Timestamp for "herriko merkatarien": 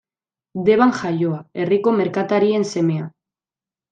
1.63-2.65